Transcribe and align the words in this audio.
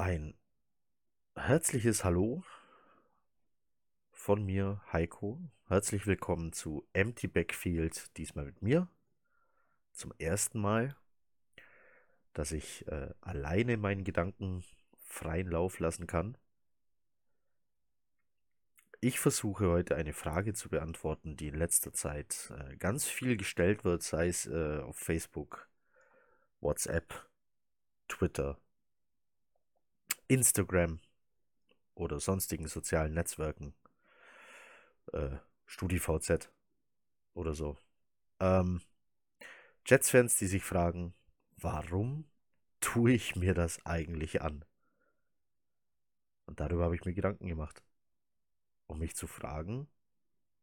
Ein 0.00 0.34
herzliches 1.34 2.04
Hallo 2.04 2.44
von 4.12 4.44
mir, 4.44 4.80
Heiko. 4.92 5.40
Herzlich 5.66 6.06
willkommen 6.06 6.52
zu 6.52 6.86
Empty 6.92 7.26
Backfield, 7.26 8.16
diesmal 8.16 8.44
mit 8.44 8.62
mir. 8.62 8.86
Zum 9.90 10.14
ersten 10.18 10.60
Mal, 10.60 10.94
dass 12.32 12.52
ich 12.52 12.86
äh, 12.86 13.12
alleine 13.20 13.76
meinen 13.76 14.04
Gedanken 14.04 14.62
freien 15.04 15.50
Lauf 15.50 15.80
lassen 15.80 16.06
kann. 16.06 16.38
Ich 19.00 19.18
versuche 19.18 19.68
heute 19.68 19.96
eine 19.96 20.12
Frage 20.12 20.54
zu 20.54 20.68
beantworten, 20.68 21.36
die 21.36 21.48
in 21.48 21.56
letzter 21.56 21.92
Zeit 21.92 22.52
äh, 22.56 22.76
ganz 22.76 23.08
viel 23.08 23.36
gestellt 23.36 23.82
wird, 23.82 24.04
sei 24.04 24.28
es 24.28 24.46
äh, 24.46 24.78
auf 24.78 24.96
Facebook, 24.96 25.68
WhatsApp, 26.60 27.28
Twitter 28.06 28.60
Instagram 30.28 31.00
oder 31.94 32.20
sonstigen 32.20 32.68
sozialen 32.68 33.14
Netzwerken. 33.14 33.74
Äh, 35.12 35.36
StudiVZ 35.66 36.50
oder 37.34 37.54
so. 37.54 37.76
Ähm, 38.40 38.80
Jets-Fans, 39.86 40.36
die 40.36 40.46
sich 40.46 40.64
fragen, 40.64 41.14
warum 41.56 42.28
tue 42.80 43.12
ich 43.12 43.36
mir 43.36 43.54
das 43.54 43.84
eigentlich 43.86 44.42
an? 44.42 44.64
Und 46.46 46.60
darüber 46.60 46.84
habe 46.84 46.94
ich 46.94 47.04
mir 47.04 47.14
Gedanken 47.14 47.46
gemacht. 47.46 47.82
Um 48.86 48.98
mich 48.98 49.16
zu 49.16 49.26
fragen, 49.26 49.88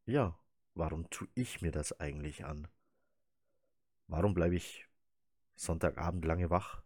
ja, 0.06 0.38
warum 0.74 1.10
tue 1.10 1.28
ich 1.36 1.62
mir 1.62 1.72
das 1.72 2.00
eigentlich 2.00 2.46
an? 2.46 2.68
Warum 4.08 4.34
bleibe 4.34 4.56
ich 4.56 4.88
Sonntagabend 5.56 6.26
lange 6.26 6.50
wach? 6.50 6.85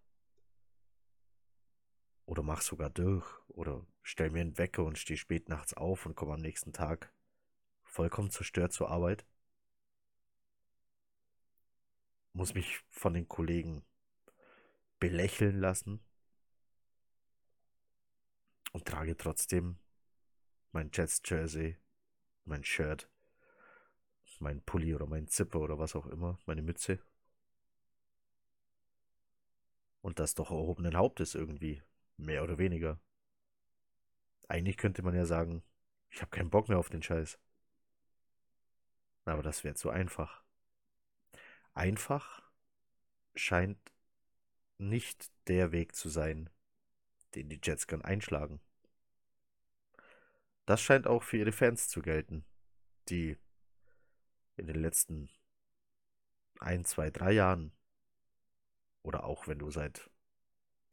Oder 2.30 2.44
mach 2.44 2.62
sogar 2.62 2.92
durch. 2.92 3.26
Oder 3.48 3.84
stell 4.04 4.30
mir 4.30 4.42
einen 4.42 4.60
Wecker 4.60 4.84
und 4.84 5.00
stehe 5.00 5.18
spät 5.18 5.50
nachts 5.50 5.74
auf 5.74 6.06
und 6.06 6.14
komme 6.14 6.36
am 6.36 6.42
nächsten 6.42 6.74
Tag 6.74 7.12
vollkommen 7.82 8.30
zerstört 8.30 8.72
zur 8.72 8.92
Arbeit. 8.92 9.26
Muss 12.34 12.54
mich 12.54 12.82
von 12.92 13.16
den 13.16 13.28
Kollegen 13.28 13.84
belächeln 15.00 15.60
lassen. 15.60 16.02
Und 18.74 18.86
trage 18.86 19.18
trotzdem 19.18 19.80
mein 20.72 20.92
Jets 20.94 21.24
Jersey, 21.26 21.78
mein 22.46 22.64
Shirt, 22.64 23.10
mein 24.38 24.62
Pulli 24.62 24.94
oder 24.94 25.08
mein 25.08 25.28
Zipper 25.28 25.62
oder 25.62 25.80
was 25.80 25.96
auch 25.96 26.06
immer, 26.06 26.38
meine 26.46 26.62
Mütze. 26.62 27.00
Und 30.02 30.20
das 30.20 30.36
doch 30.36 30.52
erhobenen 30.52 30.96
Hauptes 30.96 31.34
irgendwie. 31.34 31.82
Mehr 32.20 32.44
oder 32.44 32.58
weniger. 32.58 33.00
Eigentlich 34.50 34.76
könnte 34.76 35.02
man 35.04 35.16
ja 35.16 35.26
sagen, 35.26 35.64
ich 36.10 36.22
habe 36.22 36.32
keinen 36.32 36.50
Bock 36.50 36.68
mehr 36.68 36.78
auf 36.78 36.90
den 36.90 37.02
Scheiß. 37.02 37.40
Aber 39.24 39.42
das 39.42 39.64
wäre 39.64 39.76
zu 39.76 39.90
einfach. 39.90 40.44
Einfach 41.74 42.44
scheint 43.36 43.80
nicht 44.78 45.32
der 45.48 45.72
Weg 45.72 45.96
zu 45.96 46.10
sein, 46.10 46.50
den 47.36 47.48
die 47.48 47.60
Jets 47.64 47.88
gern 47.88 48.02
einschlagen. 48.02 48.60
Das 50.66 50.82
scheint 50.82 51.08
auch 51.08 51.24
für 51.24 51.38
ihre 51.38 51.54
Fans 51.54 51.88
zu 51.88 52.02
gelten, 52.02 52.44
die 53.08 53.38
in 54.58 54.68
den 54.68 54.82
letzten 54.82 55.30
ein, 56.60 56.84
zwei, 56.84 57.10
drei 57.12 57.32
Jahren 57.32 57.72
oder 59.04 59.24
auch 59.24 59.48
wenn 59.48 59.60
du 59.60 59.72
seit 59.72 60.10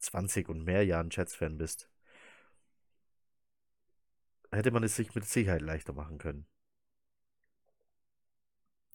20 0.07 0.49
und 0.49 0.65
mehr 0.65 0.85
Jahren 0.85 1.11
Jets-Fan 1.11 1.59
bist, 1.59 1.91
hätte 4.53 4.71
man 4.71 4.85
es 4.85 4.97
sich 4.97 5.15
mit 5.15 5.25
Sicherheit 5.25 5.63
leichter 5.63 5.93
machen 5.93 6.19
können. 6.19 6.47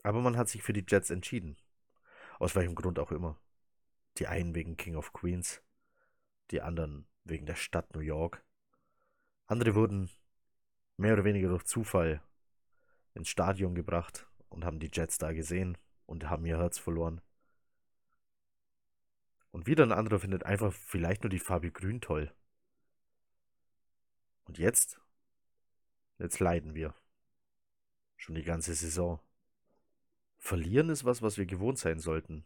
Aber 0.03 0.21
man 0.21 0.37
hat 0.37 0.49
sich 0.49 0.63
für 0.63 0.73
die 0.73 0.85
Jets 0.87 1.09
entschieden. 1.09 1.57
Aus 2.39 2.55
welchem 2.55 2.75
Grund 2.75 2.97
auch 2.97 3.11
immer. 3.11 3.37
Die 4.17 4.27
einen 4.27 4.55
wegen 4.55 4.77
King 4.77 4.95
of 4.95 5.13
Queens, 5.13 5.61
die 6.49 6.61
anderen 6.61 7.07
wegen 7.23 7.45
der 7.45 7.55
Stadt 7.55 7.93
New 7.93 8.01
York. 8.01 8.43
Andere 9.45 9.75
wurden 9.75 10.09
mehr 10.97 11.13
oder 11.13 11.23
weniger 11.23 11.49
durch 11.49 11.65
Zufall 11.65 12.21
ins 13.13 13.29
Stadion 13.29 13.75
gebracht 13.75 14.27
und 14.49 14.65
haben 14.65 14.79
die 14.79 14.89
Jets 14.91 15.17
da 15.17 15.33
gesehen 15.33 15.77
und 16.05 16.29
haben 16.29 16.45
ihr 16.45 16.57
Herz 16.57 16.79
verloren. 16.79 17.21
Und 19.51 19.67
wieder 19.67 19.83
ein 19.83 19.91
anderer 19.91 20.19
findet 20.19 20.43
einfach 20.43 20.73
vielleicht 20.73 21.23
nur 21.23 21.29
die 21.29 21.39
Farbe 21.39 21.71
Grün 21.71 22.01
toll. 22.01 22.33
Und 24.45 24.57
jetzt? 24.57 24.99
Jetzt 26.17 26.39
leiden 26.39 26.73
wir. 26.73 26.93
Schon 28.17 28.35
die 28.35 28.43
ganze 28.43 28.73
Saison. 28.75 29.19
Verlieren 30.37 30.89
ist 30.89 31.05
was, 31.05 31.21
was 31.21 31.37
wir 31.37 31.45
gewohnt 31.45 31.79
sein 31.79 31.99
sollten. 31.99 32.43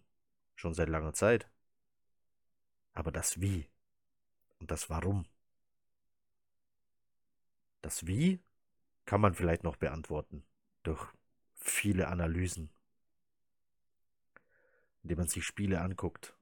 Schon 0.55 0.73
seit 0.73 0.89
langer 0.89 1.13
Zeit. 1.13 1.49
Aber 2.93 3.11
das 3.11 3.41
Wie 3.41 3.67
und 4.59 4.71
das 4.71 4.89
Warum. 4.89 5.25
Das 7.81 8.07
Wie 8.07 8.39
kann 9.05 9.21
man 9.21 9.35
vielleicht 9.35 9.63
noch 9.63 9.75
beantworten 9.75 10.43
durch 10.83 11.05
viele 11.53 12.07
Analysen, 12.07 12.69
indem 15.03 15.19
man 15.19 15.27
sich 15.27 15.45
Spiele 15.45 15.81
anguckt, 15.81 16.35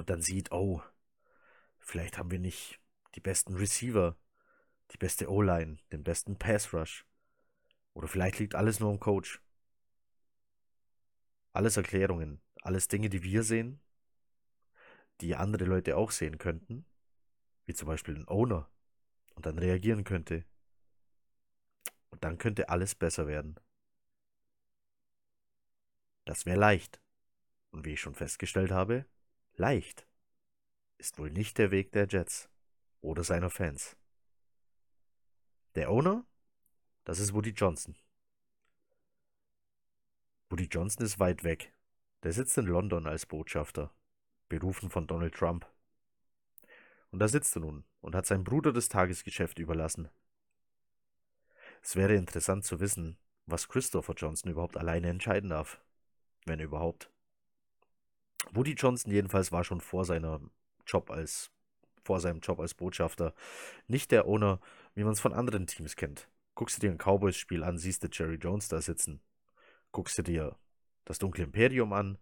und 0.00 0.08
dann 0.08 0.22
sieht, 0.22 0.50
oh, 0.50 0.82
vielleicht 1.78 2.16
haben 2.16 2.30
wir 2.30 2.38
nicht 2.38 2.80
die 3.16 3.20
besten 3.20 3.54
Receiver, 3.54 4.16
die 4.92 4.96
beste 4.96 5.30
O-Line, 5.30 5.76
den 5.92 6.02
besten 6.02 6.38
Pass 6.38 6.72
Rush. 6.72 7.04
Oder 7.92 8.08
vielleicht 8.08 8.38
liegt 8.38 8.54
alles 8.54 8.80
nur 8.80 8.88
am 8.88 8.98
Coach. 8.98 9.42
Alles 11.52 11.76
Erklärungen, 11.76 12.40
alles 12.62 12.88
Dinge, 12.88 13.10
die 13.10 13.22
wir 13.22 13.42
sehen, 13.42 13.78
die 15.20 15.36
andere 15.36 15.66
Leute 15.66 15.98
auch 15.98 16.12
sehen 16.12 16.38
könnten, 16.38 16.86
wie 17.66 17.74
zum 17.74 17.86
Beispiel 17.86 18.16
ein 18.16 18.26
Owner, 18.26 18.70
und 19.34 19.44
dann 19.44 19.58
reagieren 19.58 20.04
könnte. 20.04 20.46
Und 22.08 22.24
dann 22.24 22.38
könnte 22.38 22.70
alles 22.70 22.94
besser 22.94 23.26
werden. 23.26 23.60
Das 26.24 26.46
wäre 26.46 26.58
leicht. 26.58 27.02
Und 27.70 27.84
wie 27.84 27.92
ich 27.92 28.00
schon 28.00 28.14
festgestellt 28.14 28.70
habe, 28.70 29.04
Leicht 29.60 30.08
ist 30.96 31.18
wohl 31.18 31.30
nicht 31.30 31.58
der 31.58 31.70
Weg 31.70 31.92
der 31.92 32.06
Jets 32.08 32.48
oder 33.02 33.22
seiner 33.24 33.50
Fans. 33.50 33.94
Der 35.74 35.90
Owner, 35.90 36.24
das 37.04 37.18
ist 37.18 37.34
Woody 37.34 37.50
Johnson. 37.50 37.94
Woody 40.48 40.64
Johnson 40.64 41.04
ist 41.04 41.18
weit 41.18 41.44
weg. 41.44 41.74
Der 42.22 42.32
sitzt 42.32 42.56
in 42.56 42.64
London 42.64 43.06
als 43.06 43.26
Botschafter, 43.26 43.92
berufen 44.48 44.88
von 44.88 45.06
Donald 45.06 45.34
Trump. 45.34 45.70
Und 47.10 47.18
da 47.18 47.28
sitzt 47.28 47.54
er 47.54 47.60
nun 47.60 47.84
und 48.00 48.14
hat 48.14 48.24
seinem 48.24 48.44
Bruder 48.44 48.72
das 48.72 48.88
Tagesgeschäft 48.88 49.58
überlassen. 49.58 50.08
Es 51.82 51.96
wäre 51.96 52.14
interessant 52.14 52.64
zu 52.64 52.80
wissen, 52.80 53.18
was 53.44 53.68
Christopher 53.68 54.14
Johnson 54.14 54.52
überhaupt 54.52 54.78
alleine 54.78 55.10
entscheiden 55.10 55.50
darf, 55.50 55.84
wenn 56.46 56.60
überhaupt. 56.60 57.10
Woody 58.52 58.72
Johnson 58.72 59.12
jedenfalls 59.12 59.52
war 59.52 59.64
schon 59.64 59.80
vor 59.80 60.04
seiner 60.04 60.40
Job 60.86 61.10
als 61.10 61.50
vor 62.02 62.20
seinem 62.20 62.40
Job 62.40 62.58
als 62.60 62.74
Botschafter 62.74 63.34
nicht 63.86 64.10
der 64.10 64.26
Owner, 64.26 64.60
wie 64.94 65.04
man 65.04 65.12
es 65.12 65.20
von 65.20 65.32
anderen 65.32 65.66
Teams 65.66 65.96
kennt. 65.96 66.28
Guckst 66.54 66.76
du 66.76 66.80
dir 66.80 66.90
ein 66.90 66.98
Cowboys-Spiel 66.98 67.62
an, 67.62 67.78
siehst 67.78 68.02
du 68.02 68.08
Jerry 68.10 68.36
Jones 68.36 68.68
da 68.68 68.80
sitzen. 68.80 69.20
Guckst 69.92 70.18
du 70.18 70.22
dir 70.22 70.56
das 71.04 71.18
Dunkle 71.18 71.44
Imperium 71.44 71.92
an, 71.92 72.18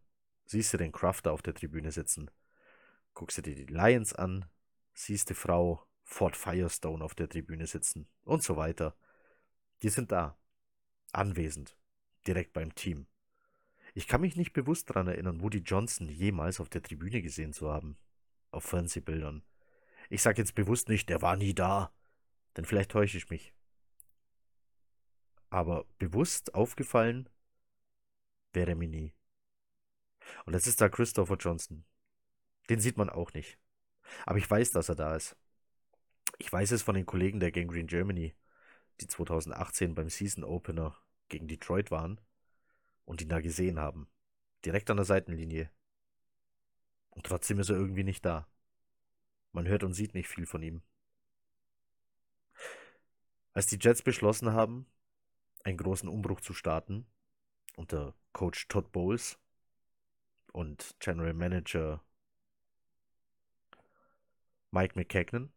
siehst 0.47 0.73
du 0.73 0.79
den 0.79 0.93
Crafter 0.93 1.33
auf 1.33 1.43
der 1.43 1.55
Tribüne 1.55 1.93
sitzen. 1.93 2.31
Guckst 3.15 3.39
du 3.39 3.43
dir 3.43 3.55
die 3.55 3.73
Lions 3.73 4.15
an, 4.15 4.45
siehst 4.95 5.31
du 5.31 5.35
Frau 5.35 5.85
Fort 6.05 6.37
Firestone 6.37 7.05
auf 7.05 7.15
der 7.15 7.29
Tribüne 7.29 7.67
sitzen 7.67 8.09
und 8.25 8.43
so 8.43 8.57
weiter. 8.57 8.97
Die 9.83 9.91
sind 9.91 10.11
da, 10.11 10.39
anwesend, 11.13 11.77
direkt 12.27 12.53
beim 12.53 12.75
Team. 12.75 13.07
Ich 13.99 14.07
kann 14.07 14.21
mich 14.21 14.37
nicht 14.37 14.53
bewusst 14.53 14.89
daran 14.91 15.09
erinnern, 15.09 15.41
Woody 15.41 15.59
Johnson 15.59 16.09
jemals 16.09 16.61
auf 16.61 16.69
der 16.69 16.85
Tribüne 16.85 17.21
gesehen 17.21 17.53
zu 17.53 17.69
haben. 17.69 17.99
Auf 18.53 18.63
Fernsehbildern. 18.63 19.43
Ich 20.09 20.23
sage 20.23 20.41
jetzt 20.41 20.55
bewusst 20.55 20.89
nicht, 20.89 21.09
der 21.09 21.21
war 21.21 21.35
nie 21.35 21.53
da. 21.53 21.93
Denn 22.57 22.65
vielleicht 22.65 22.93
täusche 22.93 23.19
ich 23.19 23.29
mich. 23.29 23.53
Aber 25.51 25.85
bewusst 25.99 26.55
aufgefallen 26.55 27.29
wäre 28.53 28.77
mir 28.77 28.87
nie. 28.87 29.15
Und 30.45 30.53
das 30.53 30.69
ist 30.69 30.81
da 30.81 30.89
Christopher 30.89 31.35
Johnson. 31.35 31.85
Den 32.71 32.79
sieht 32.79 32.99
man 32.99 33.11
auch 33.11 33.33
nicht. 33.33 33.59
Aber 34.27 34.39
ich 34.39 34.49
weiß, 34.49 34.71
dass 34.71 34.89
er 34.89 34.95
da 34.95 35.17
ist. 35.17 35.37
Ich 36.39 36.53
weiß 36.53 36.71
es 36.71 36.83
von 36.83 36.95
den 36.95 37.05
Kollegen 37.05 37.41
der 37.41 37.51
Gangrene 37.51 37.89
Germany, 37.89 38.37
die 39.01 39.09
2018 39.09 39.97
beim 39.97 40.09
Season 40.09 40.45
Opener 40.45 40.97
gegen 41.29 41.49
Detroit 41.49 41.91
waren 41.91 42.21
und 43.09 43.23
ihn 43.23 43.31
da 43.31 43.41
gesehen 43.41 43.81
haben. 43.81 44.07
Direkt 44.67 44.91
an 44.91 44.99
der 44.99 45.07
Seitenlinie. 45.07 45.71
Und 47.09 47.25
trotzdem 47.25 47.59
ist 47.59 47.71
er 47.71 47.77
irgendwie 47.77 48.05
nicht 48.05 48.23
da. 48.23 48.47
Man 49.53 49.67
hört 49.67 49.83
und 49.83 49.95
sieht 49.95 50.13
nicht 50.13 50.29
viel 50.29 50.45
von 50.45 50.63
ihm. 50.63 50.83
Als 53.55 53.67
die 53.67 53.79
Jets 53.81 54.03
beschlossen 54.03 54.53
haben, 54.53 54.87
einen 55.65 55.79
großen 55.79 56.09
Umbruch 56.09 56.43
zu 56.43 56.53
starten, 56.53 57.07
unter 57.77 58.15
Coach 58.35 58.69
Todd 58.69 58.93
Bowles 58.93 59.39
und 60.53 60.95
General 61.01 61.33
Manager 61.33 62.05
Mike 64.71 64.99
McKagan, 64.99 65.51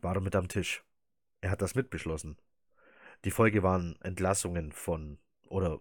war 0.00 0.14
er 0.14 0.22
mit 0.22 0.34
am 0.34 0.48
Tisch. 0.48 0.82
Er 1.42 1.50
hat 1.50 1.60
das 1.60 1.74
mitbeschlossen. 1.74 2.38
Die 3.26 3.30
Folge 3.30 3.62
waren 3.62 4.00
Entlassungen 4.00 4.72
von 4.72 5.18
oder 5.50 5.80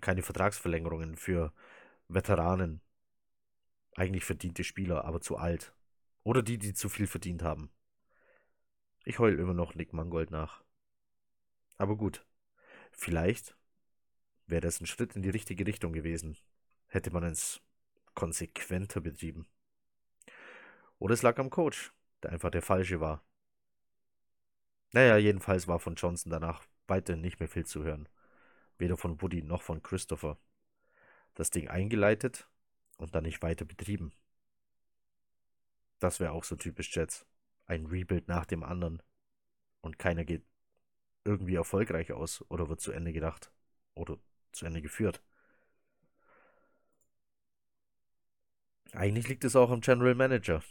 keine 0.00 0.22
Vertragsverlängerungen 0.22 1.14
für 1.16 1.52
Veteranen, 2.08 2.80
eigentlich 3.94 4.24
verdiente 4.24 4.64
Spieler, 4.64 5.04
aber 5.04 5.20
zu 5.20 5.36
alt. 5.36 5.72
Oder 6.24 6.42
die, 6.42 6.58
die 6.58 6.74
zu 6.74 6.88
viel 6.88 7.06
verdient 7.06 7.42
haben. 7.42 7.70
Ich 9.04 9.18
heul 9.18 9.38
immer 9.38 9.54
noch 9.54 9.74
Nick 9.74 9.92
Mangold 9.92 10.30
nach. 10.30 10.64
Aber 11.76 11.96
gut, 11.96 12.26
vielleicht 12.90 13.56
wäre 14.46 14.62
das 14.62 14.80
ein 14.80 14.86
Schritt 14.86 15.14
in 15.14 15.22
die 15.22 15.30
richtige 15.30 15.66
Richtung 15.66 15.92
gewesen, 15.92 16.36
hätte 16.86 17.10
man 17.10 17.24
es 17.24 17.60
konsequenter 18.14 19.00
betrieben. 19.00 19.46
Oder 20.98 21.14
es 21.14 21.22
lag 21.22 21.38
am 21.38 21.50
Coach, 21.50 21.92
der 22.22 22.32
einfach 22.32 22.50
der 22.50 22.62
falsche 22.62 23.00
war. 23.00 23.22
Naja, 24.92 25.18
jedenfalls 25.18 25.68
war 25.68 25.78
von 25.78 25.96
Johnson 25.96 26.30
danach 26.30 26.62
weiterhin 26.86 27.20
nicht 27.20 27.40
mehr 27.40 27.48
viel 27.48 27.66
zu 27.66 27.82
hören. 27.82 28.08
Weder 28.78 28.96
von 28.96 29.20
Woody 29.20 29.42
noch 29.42 29.62
von 29.62 29.82
Christopher. 29.82 30.38
Das 31.34 31.50
Ding 31.50 31.68
eingeleitet 31.68 32.48
und 32.98 33.14
dann 33.14 33.24
nicht 33.24 33.42
weiter 33.42 33.64
betrieben. 33.64 34.12
Das 35.98 36.20
wäre 36.20 36.32
auch 36.32 36.44
so 36.44 36.56
typisch 36.56 36.94
Jets. 36.94 37.26
Ein 37.66 37.86
Rebuild 37.86 38.28
nach 38.28 38.46
dem 38.46 38.62
anderen. 38.62 39.02
Und 39.80 39.98
keiner 39.98 40.24
geht 40.24 40.44
irgendwie 41.24 41.54
erfolgreich 41.54 42.12
aus 42.12 42.44
oder 42.50 42.68
wird 42.68 42.80
zu 42.80 42.92
Ende 42.92 43.12
gedacht 43.12 43.50
oder 43.94 44.18
zu 44.52 44.66
Ende 44.66 44.82
geführt. 44.82 45.22
Eigentlich 48.92 49.28
liegt 49.28 49.44
es 49.44 49.56
auch 49.56 49.70
am 49.70 49.80
General 49.80 50.14
Manager. 50.14 50.62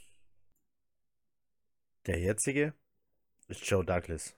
Der 2.06 2.20
jetzige 2.20 2.74
ist 3.48 3.70
Joe 3.70 3.84
Douglas. 3.84 4.36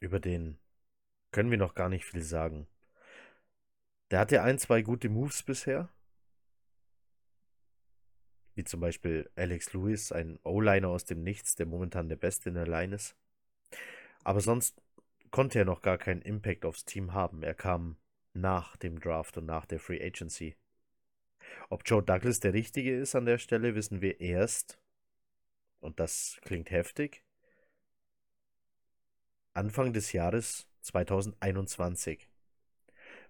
Über 0.00 0.20
den 0.20 0.58
können 1.32 1.50
wir 1.50 1.58
noch 1.58 1.74
gar 1.74 1.88
nicht 1.88 2.04
viel 2.04 2.22
sagen. 2.22 2.66
Der 4.10 4.18
hatte 4.18 4.42
ein, 4.42 4.58
zwei 4.58 4.82
gute 4.82 5.08
Moves 5.08 5.42
bisher. 5.42 5.88
Wie 8.54 8.64
zum 8.64 8.80
Beispiel 8.80 9.30
Alex 9.36 9.72
Lewis, 9.72 10.10
ein 10.12 10.38
O-Liner 10.42 10.88
aus 10.88 11.04
dem 11.04 11.22
Nichts, 11.22 11.54
der 11.54 11.66
momentan 11.66 12.08
der 12.08 12.16
Beste 12.16 12.48
in 12.48 12.56
der 12.56 12.66
Line 12.66 12.96
ist. 12.96 13.16
Aber 14.24 14.40
sonst 14.40 14.82
konnte 15.30 15.60
er 15.60 15.64
noch 15.64 15.82
gar 15.82 15.98
keinen 15.98 16.22
Impact 16.22 16.64
aufs 16.64 16.84
Team 16.84 17.14
haben. 17.14 17.42
Er 17.42 17.54
kam 17.54 17.96
nach 18.34 18.76
dem 18.76 19.00
Draft 19.00 19.36
und 19.38 19.46
nach 19.46 19.66
der 19.66 19.78
Free 19.78 20.04
Agency. 20.04 20.56
Ob 21.68 21.82
Joe 21.86 22.02
Douglas 22.02 22.40
der 22.40 22.52
Richtige 22.52 22.96
ist 22.96 23.14
an 23.14 23.26
der 23.26 23.38
Stelle, 23.38 23.74
wissen 23.74 24.00
wir 24.00 24.20
erst, 24.20 24.78
und 25.80 25.98
das 26.00 26.38
klingt 26.42 26.70
heftig, 26.70 27.24
Anfang 29.54 29.92
des 29.92 30.12
Jahres 30.12 30.68
2021. 30.82 32.29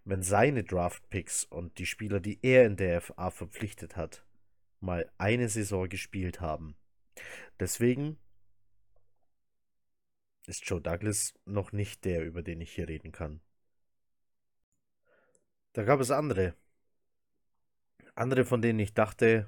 Wenn 0.05 0.23
seine 0.23 0.65
Draft-Picks 0.65 1.45
und 1.45 1.79
die 1.79 1.87
Spieler, 1.87 2.21
die 2.21 2.39
er 2.43 2.67
in 2.67 2.77
der 2.77 3.01
FA 3.01 3.31
verpflichtet 3.31 3.97
hat, 3.97 4.25
mal 4.81 5.11
eine 5.19 5.49
Saison 5.49 5.89
gespielt 5.89 6.41
haben. 6.41 6.75
Deswegen 7.59 8.19
ist 10.47 10.69
Joe 10.69 10.81
Douglas 10.81 11.35
noch 11.45 11.73
nicht 11.73 12.05
der, 12.05 12.25
über 12.25 12.43
den 12.43 12.61
ich 12.61 12.73
hier 12.73 12.89
reden 12.89 13.13
kann. 13.13 13.41
Da 15.73 15.85
gab 15.85 16.01
es 16.01 16.11
andere. 16.11 16.55
Andere, 18.15 18.45
von 18.45 18.61
denen 18.61 18.81
ich 18.81 18.93
dachte, 18.93 19.47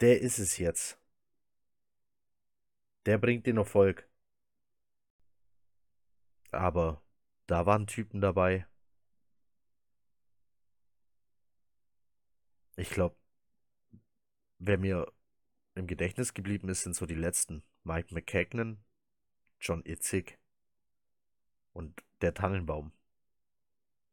der 0.00 0.20
ist 0.20 0.38
es 0.38 0.58
jetzt. 0.58 0.98
Der 3.06 3.18
bringt 3.18 3.46
den 3.46 3.58
Erfolg. 3.58 4.08
Aber 6.50 7.02
da 7.46 7.66
waren 7.66 7.86
Typen 7.86 8.20
dabei. 8.20 8.66
Ich 12.76 12.90
glaube, 12.90 13.16
wer 14.58 14.78
mir 14.78 15.12
im 15.74 15.86
Gedächtnis 15.86 16.34
geblieben 16.34 16.68
ist, 16.68 16.82
sind 16.82 16.96
so 16.96 17.06
die 17.06 17.14
letzten. 17.14 17.62
Mike 17.84 18.14
McKagan, 18.14 18.82
John 19.60 19.84
Itzig 19.84 20.38
und 21.72 22.02
der 22.20 22.34
Tannenbaum. 22.34 22.92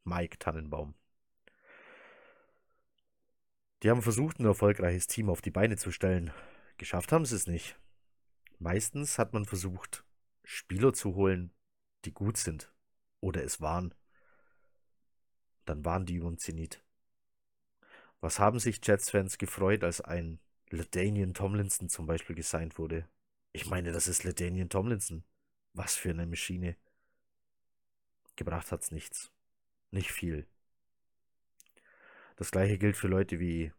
Mike 0.04 0.38
Tannenbaum. 0.38 0.94
Die 3.82 3.90
haben 3.90 4.02
versucht, 4.02 4.38
ein 4.38 4.46
erfolgreiches 4.46 5.08
Team 5.08 5.28
auf 5.28 5.42
die 5.42 5.50
Beine 5.50 5.76
zu 5.76 5.90
stellen. 5.90 6.32
Geschafft 6.76 7.10
haben 7.10 7.24
sie 7.24 7.34
es 7.34 7.46
nicht. 7.46 7.76
Meistens 8.58 9.18
hat 9.18 9.32
man 9.32 9.44
versucht, 9.44 10.04
Spieler 10.44 10.92
zu 10.92 11.16
holen, 11.16 11.52
die 12.04 12.12
gut 12.12 12.36
sind. 12.36 12.72
Oder 13.20 13.42
es 13.42 13.60
waren. 13.60 13.94
Dann 15.64 15.84
waren 15.84 16.06
die 16.06 16.14
über 16.14 16.36
Zenit. 16.36 16.84
Was 18.22 18.38
haben 18.38 18.60
sich 18.60 18.78
Jets-Fans 18.86 19.36
gefreut, 19.36 19.82
als 19.82 20.00
ein 20.00 20.38
Ledanian 20.70 21.34
Tomlinson 21.34 21.88
zum 21.88 22.06
Beispiel 22.06 22.36
gesigned 22.36 22.78
wurde? 22.78 23.08
Ich 23.52 23.66
meine, 23.66 23.90
das 23.90 24.06
ist 24.06 24.22
Ledanian 24.22 24.68
Tomlinson. 24.68 25.24
Was 25.72 25.96
für 25.96 26.10
eine 26.10 26.24
Maschine. 26.24 26.76
Gebracht 28.36 28.70
hat's 28.70 28.92
nichts. 28.92 29.32
Nicht 29.90 30.12
viel. 30.12 30.46
Das 32.36 32.52
gleiche 32.52 32.78
gilt 32.78 32.96
für 32.96 33.08
Leute 33.08 33.40
wie. 33.40 33.72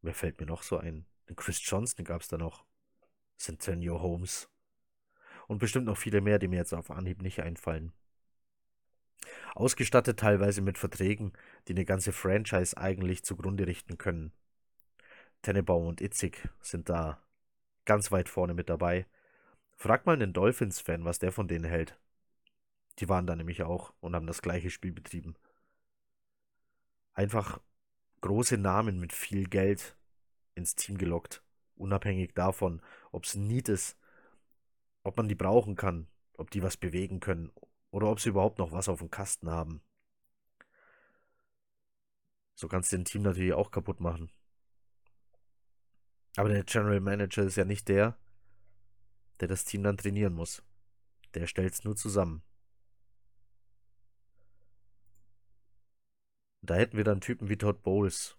Wer 0.00 0.14
fällt 0.14 0.40
mir 0.40 0.46
noch 0.46 0.62
so 0.62 0.78
ein? 0.78 1.04
Chris 1.36 1.60
Johnson 1.62 2.02
es 2.06 2.28
da 2.28 2.38
noch. 2.38 2.64
Centennial 3.36 4.00
Holmes. 4.00 4.48
Und 5.48 5.58
bestimmt 5.58 5.84
noch 5.84 5.98
viele 5.98 6.22
mehr, 6.22 6.38
die 6.38 6.48
mir 6.48 6.56
jetzt 6.56 6.72
auf 6.72 6.90
Anhieb 6.90 7.20
nicht 7.20 7.40
einfallen. 7.40 7.92
Ausgestattet 9.54 10.18
teilweise 10.18 10.60
mit 10.60 10.78
Verträgen, 10.78 11.32
die 11.68 11.72
eine 11.72 11.84
ganze 11.84 12.12
Franchise 12.12 12.76
eigentlich 12.76 13.24
zugrunde 13.24 13.66
richten 13.66 13.98
können. 13.98 14.32
Tennebaum 15.42 15.86
und 15.86 16.00
Itzig 16.00 16.48
sind 16.60 16.88
da 16.88 17.20
ganz 17.84 18.10
weit 18.10 18.28
vorne 18.28 18.54
mit 18.54 18.68
dabei. 18.68 19.06
Frag 19.76 20.06
mal 20.06 20.14
einen 20.14 20.32
Dolphins-Fan, 20.32 21.04
was 21.04 21.18
der 21.18 21.32
von 21.32 21.48
denen 21.48 21.64
hält. 21.64 21.98
Die 22.98 23.08
waren 23.08 23.26
da 23.26 23.36
nämlich 23.36 23.62
auch 23.62 23.92
und 24.00 24.14
haben 24.14 24.26
das 24.26 24.42
gleiche 24.42 24.70
Spiel 24.70 24.92
betrieben. 24.92 25.36
Einfach 27.14 27.60
große 28.22 28.58
Namen 28.58 28.98
mit 28.98 29.12
viel 29.12 29.48
Geld 29.48 29.96
ins 30.54 30.74
Team 30.74 30.98
gelockt. 30.98 31.42
Unabhängig 31.76 32.34
davon, 32.34 32.80
ob 33.12 33.24
es 33.24 33.34
ein 33.34 33.46
Need 33.46 33.68
ist, 33.68 33.98
ob 35.02 35.16
man 35.16 35.28
die 35.28 35.34
brauchen 35.34 35.76
kann, 35.76 36.08
ob 36.36 36.50
die 36.50 36.62
was 36.62 36.76
bewegen 36.76 37.20
können 37.20 37.50
oder 37.90 38.08
ob 38.08 38.20
sie 38.20 38.30
überhaupt 38.30 38.58
noch 38.58 38.72
was 38.72 38.88
auf 38.88 38.98
dem 38.98 39.10
Kasten 39.10 39.50
haben. 39.50 39.82
So 42.54 42.68
kannst 42.68 42.92
du 42.92 42.96
den 42.96 43.04
Team 43.04 43.22
natürlich 43.22 43.52
auch 43.52 43.70
kaputt 43.70 44.00
machen. 44.00 44.30
Aber 46.36 46.48
der 46.48 46.64
General 46.64 47.00
Manager 47.00 47.42
ist 47.44 47.56
ja 47.56 47.64
nicht 47.64 47.88
der, 47.88 48.18
der 49.40 49.48
das 49.48 49.64
Team 49.64 49.82
dann 49.82 49.96
trainieren 49.96 50.34
muss. 50.34 50.62
Der 51.34 51.46
stellt 51.46 51.72
es 51.72 51.84
nur 51.84 51.96
zusammen. 51.96 52.42
Da 56.62 56.74
hätten 56.74 56.96
wir 56.96 57.04
dann 57.04 57.20
Typen 57.20 57.48
wie 57.48 57.56
Todd 57.56 57.82
Bowles. 57.82 58.36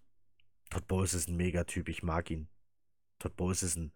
Todd 0.69 0.87
Bowles 0.87 1.13
ist 1.13 1.29
ein 1.29 1.37
Megatyp, 1.37 1.87
ich 1.87 2.03
mag 2.03 2.29
ihn. 2.29 2.49
Todd 3.19 3.35
Bowles 3.35 3.63
ist 3.63 3.77
ein 3.77 3.93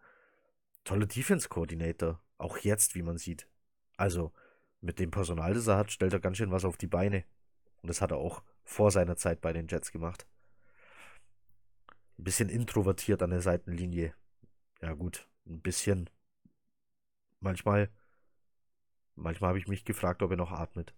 toller 0.84 1.06
Defense-Coordinator. 1.06 2.22
Auch 2.38 2.58
jetzt, 2.58 2.94
wie 2.94 3.02
man 3.02 3.18
sieht. 3.18 3.48
Also, 3.96 4.32
mit 4.82 4.98
dem 4.98 5.10
Personal, 5.10 5.54
das 5.54 5.68
er 5.68 5.78
hat, 5.78 5.92
stellt 5.92 6.12
er 6.12 6.20
ganz 6.20 6.36
schön 6.36 6.50
was 6.50 6.64
auf 6.64 6.76
die 6.76 6.88
Beine. 6.88 7.24
Und 7.80 7.88
das 7.88 8.02
hat 8.02 8.10
er 8.10 8.18
auch 8.18 8.42
vor 8.64 8.90
seiner 8.90 9.16
Zeit 9.16 9.40
bei 9.40 9.52
den 9.52 9.68
Jets 9.68 9.92
gemacht. 9.92 10.26
Ein 12.18 12.24
bisschen 12.24 12.48
introvertiert 12.48 13.22
an 13.22 13.30
der 13.30 13.40
Seitenlinie. 13.40 14.14
Ja, 14.80 14.92
gut, 14.92 15.28
ein 15.46 15.60
bisschen. 15.60 16.10
Manchmal, 17.40 17.90
manchmal 19.14 19.48
habe 19.48 19.58
ich 19.58 19.68
mich 19.68 19.84
gefragt, 19.84 20.22
ob 20.22 20.32
er 20.32 20.36
noch 20.36 20.52
atmet. 20.52 20.94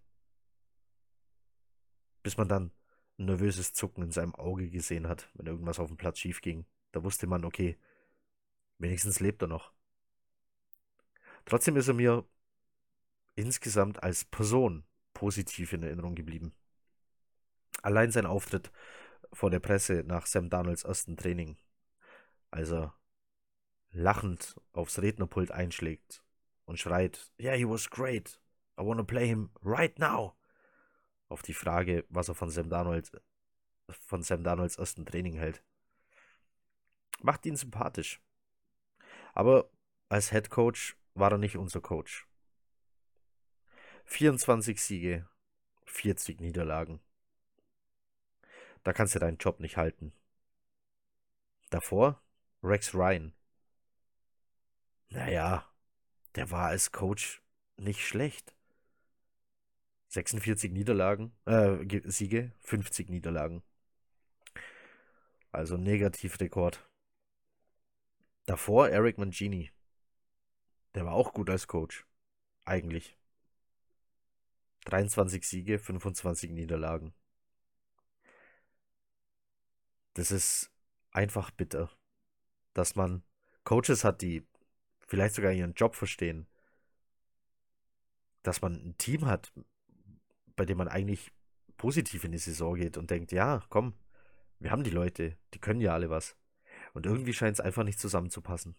Bis 2.23 2.37
man 2.37 2.49
dann 2.49 2.73
ein 3.19 3.27
nervöses 3.27 3.75
Zucken 3.75 4.03
in 4.03 4.11
seinem 4.11 4.35
Auge 4.35 4.71
gesehen 4.71 5.09
hat, 5.09 5.31
wenn 5.35 5.47
irgendwas 5.47 5.79
auf 5.79 5.89
dem 5.89 5.99
Platz 5.99 6.19
schief 6.19 6.41
ging. 6.41 6.65
Da 6.93 7.05
wusste 7.05 7.27
man, 7.27 7.45
okay, 7.45 7.79
wenigstens 8.79 9.21
lebt 9.21 9.43
er 9.43 9.49
noch. 9.49 9.73
Trotzdem 11.45 11.77
ist 11.77 11.89
er 11.89 11.95
mir 11.95 12.27
insgesamt 13.35 14.03
als 14.03 14.25
Person 14.25 14.85
positiv 15.13 15.73
in 15.73 15.83
Erinnerung 15.83 16.15
geblieben. 16.15 16.55
Allein 17.83 18.11
sein 18.11 18.27
Auftritt 18.27 18.71
vor 19.33 19.51
der 19.51 19.61
Presse 19.61 20.05
nach 20.07 20.27
Sam 20.27 20.49
Donalds 20.49 20.85
ersten 20.85 21.17
Training, 21.17 21.57
als 22.51 22.71
er 22.71 22.95
lachend 23.91 24.61
aufs 24.73 25.01
Rednerpult 25.01 25.51
einschlägt 25.51 26.23
und 26.65 26.79
schreit, 26.79 27.33
Yeah, 27.41 27.55
he 27.55 27.69
was 27.69 27.91
great. 27.91 28.41
I 28.79 28.83
want 28.85 28.99
to 28.99 29.05
play 29.05 29.27
him 29.27 29.51
right 29.63 29.99
now. 29.99 30.35
Auf 31.29 31.43
die 31.43 31.55
Frage, 31.55 32.05
was 32.09 32.29
er 32.29 32.35
von 32.35 32.51
Sam 32.51 32.69
Darnold, 32.69 33.11
von 33.89 34.23
Sam 34.23 34.43
Darnolds 34.43 34.77
ersten 34.77 35.07
Training 35.07 35.35
hält. 35.35 35.63
Macht 37.23 37.47
ihn 37.47 37.57
sympathisch. 37.57 38.21
Aber 39.33 39.71
als 40.09 40.31
Head 40.31 40.51
Coach 40.51 40.97
war 41.15 41.33
er 41.33 41.39
nicht 41.39 41.57
unser 41.57 41.81
Coach. 41.81 42.27
24 44.05 44.81
Siege, 44.81 45.29
40 45.87 46.41
Niederlagen. 46.41 47.01
Da 48.83 48.93
kannst 48.93 49.15
du 49.15 49.19
deinen 49.19 49.39
Job 49.39 49.61
nicht 49.61 49.77
halten. 49.77 50.13
Davor 51.71 52.21
Rex 52.63 52.95
Ryan. 52.95 53.33
Naja, 55.11 55.69
der 56.35 56.51
war 56.51 56.69
als 56.69 56.93
Coach 56.93 57.43
nicht 57.77 58.07
schlecht. 58.07 58.55
46 60.09 60.71
Niederlagen, 60.71 61.33
äh, 61.45 61.77
Siege, 62.05 62.53
50 62.61 63.11
Niederlagen. 63.11 63.63
Also 65.51 65.77
Negativrekord. 65.77 66.89
Davor 68.47 68.89
Eric 68.89 69.19
Mangini. 69.19 69.71
Der 70.95 71.07
war 71.07 71.15
auch 71.15 71.33
gut 71.33 71.51
als 71.51 71.67
Coach. 71.67 72.05
Eigentlich. 72.65 73.17
23 74.85 75.47
Siege, 75.47 75.79
25 75.79 76.51
Niederlagen. 76.51 77.15
Das 80.15 80.31
ist 80.31 80.71
einfach 81.11 81.51
bitter, 81.51 81.91
dass 82.73 82.95
man 82.95 83.23
Coaches 83.65 84.05
hat, 84.05 84.23
die 84.23 84.47
vielleicht 85.01 85.35
sogar 85.35 85.53
ihren 85.53 85.75
Job 85.75 85.95
verstehen, 85.95 86.47
dass 88.43 88.61
man 88.61 88.75
ein 88.75 88.99
Team 88.99 89.27
hat, 89.27 89.53
bei 90.55 90.65
dem 90.65 90.79
man 90.79 90.89
eigentlich 90.89 91.33
positiv 91.77 92.25
in 92.25 92.33
die 92.33 92.39
Saison 92.39 92.77
geht 92.77 92.97
und 92.97 93.11
denkt, 93.11 93.33
ja, 93.33 93.63
komm, 93.71 93.95
wir 94.59 94.71
haben 94.71 94.85
die 94.85 94.91
Leute, 94.91 95.37
die 95.55 95.59
können 95.59 95.81
ja 95.81 95.93
alle 95.93 96.11
was. 96.11 96.37
Und 96.93 97.07
irgendwie 97.07 97.33
scheint 97.33 97.55
es 97.55 97.61
einfach 97.61 97.85
nicht 97.85 97.99
zusammenzupassen. 97.99 98.77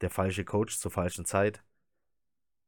Der 0.00 0.10
falsche 0.10 0.44
Coach 0.44 0.78
zur 0.78 0.90
falschen 0.90 1.24
Zeit 1.24 1.62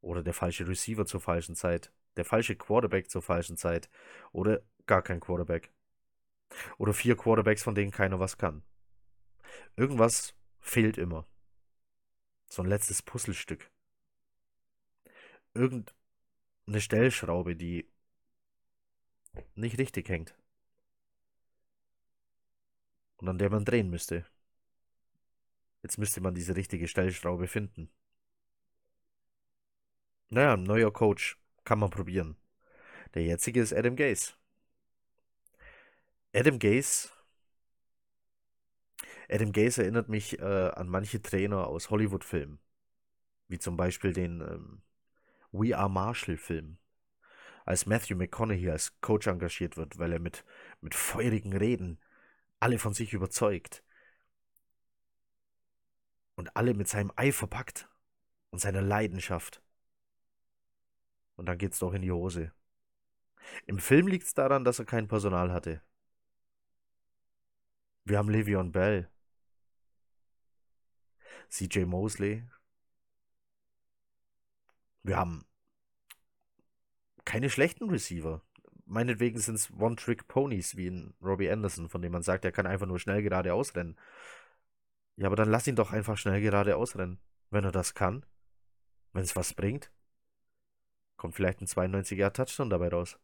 oder 0.01 0.23
der 0.23 0.33
falsche 0.33 0.67
Receiver 0.67 1.05
zur 1.05 1.21
falschen 1.21 1.55
Zeit 1.55 1.91
der 2.17 2.25
falsche 2.25 2.55
Quarterback 2.55 3.09
zur 3.09 3.21
falschen 3.21 3.57
Zeit 3.57 3.89
oder 4.31 4.61
gar 4.85 5.01
kein 5.01 5.19
Quarterback. 5.19 5.71
Oder 6.77 6.93
vier 6.93 7.15
Quarterbacks, 7.17 7.63
von 7.63 7.75
denen 7.75 7.91
keiner 7.91 8.19
was 8.19 8.37
kann. 8.37 8.63
Irgendwas 9.75 10.35
fehlt 10.59 10.97
immer. 10.97 11.27
So 12.45 12.61
ein 12.61 12.69
letztes 12.69 13.01
Puzzlestück. 13.01 13.69
Irgendeine 15.53 16.79
Stellschraube, 16.79 17.55
die 17.55 17.89
nicht 19.55 19.77
richtig 19.77 20.09
hängt. 20.09 20.35
Und 23.17 23.27
an 23.27 23.37
der 23.37 23.49
man 23.49 23.65
drehen 23.65 23.89
müsste. 23.89 24.25
Jetzt 25.83 25.97
müsste 25.97 26.21
man 26.21 26.35
diese 26.35 26.55
richtige 26.55 26.87
Stellschraube 26.87 27.47
finden. 27.47 27.89
Naja, 30.29 30.57
neuer 30.57 30.91
Coach. 30.91 31.37
Kann 31.67 31.79
man 31.79 31.89
probieren. 31.89 32.37
Der 33.13 33.23
jetzige 33.23 33.59
ist 33.59 33.73
Adam 33.73 33.97
Gaze. 33.97 34.31
Adam 36.33 36.59
Gaze. 36.59 37.09
Adam 39.27 39.51
Gaze 39.51 39.81
erinnert 39.81 40.07
mich 40.07 40.39
äh, 40.39 40.69
an 40.69 40.87
manche 40.87 41.21
Trainer 41.21 41.67
aus 41.67 41.89
Hollywood-Filmen. 41.89 42.59
Wie 43.49 43.59
zum 43.59 43.75
Beispiel 43.75 44.13
den 44.13 44.39
ähm, 44.39 44.81
We 45.51 45.77
Are 45.77 45.89
Marshall-Film. 45.89 46.77
Als 47.65 47.85
Matthew 47.85 48.15
McConaughey 48.15 48.69
als 48.69 49.01
Coach 49.01 49.27
engagiert 49.27 49.75
wird, 49.75 49.99
weil 49.99 50.13
er 50.13 50.19
mit, 50.19 50.45
mit 50.79 50.95
feurigen 50.95 51.51
Reden 51.51 51.99
alle 52.61 52.79
von 52.79 52.93
sich 52.93 53.11
überzeugt. 53.11 53.83
Und 56.35 56.55
alle 56.55 56.73
mit 56.73 56.87
seinem 56.87 57.11
Eifer 57.17 57.47
packt 57.47 57.89
und 58.51 58.59
seiner 58.59 58.81
Leidenschaft. 58.81 59.61
Und 61.37 61.45
dann 61.45 61.57
geht's 61.57 61.79
doch 61.79 61.93
in 61.93 62.01
die 62.01 62.11
Hose. 62.11 62.51
Im 63.65 63.79
Film 63.79 64.07
liegt's 64.07 64.33
daran, 64.33 64.65
dass 64.65 64.79
er 64.79 64.85
kein 64.85 65.07
Personal 65.07 65.51
hatte. 65.53 65.81
Wir 68.03 68.17
haben 68.17 68.29
Le'Veon 68.29 68.71
Bell, 68.71 69.09
CJ 71.49 71.85
Mosley. 71.85 72.43
Wir 75.03 75.17
haben 75.17 75.45
keine 77.25 77.49
schlechten 77.49 77.89
Receiver. 77.89 78.41
Meinetwegen 78.85 79.39
sind 79.39 79.55
es 79.55 79.71
One-Trick-Ponys 79.71 80.77
wie 80.77 80.87
in 80.87 81.13
Robbie 81.21 81.49
Anderson, 81.49 81.89
von 81.89 82.01
dem 82.01 82.13
man 82.13 82.23
sagt, 82.23 82.45
er 82.45 82.53
kann 82.53 82.65
einfach 82.65 82.87
nur 82.87 82.99
schnell 82.99 83.21
gerade 83.21 83.53
ausrennen. 83.53 83.97
Ja, 85.17 85.27
aber 85.27 85.35
dann 85.35 85.49
lass 85.49 85.67
ihn 85.67 85.75
doch 85.75 85.91
einfach 85.91 86.17
schnell 86.17 86.41
gerade 86.41 86.77
ausrennen, 86.77 87.19
wenn 87.49 87.65
er 87.65 87.71
das 87.71 87.93
kann. 87.93 88.25
Wenn 89.13 89.23
es 89.23 89.35
was 89.35 89.53
bringt. 89.53 89.91
Kommt 91.17 91.35
vielleicht 91.35 91.61
ein 91.61 91.67
92er 91.67 92.31
Touchdown 92.31 92.69
dabei 92.69 92.89
raus. 92.89 93.17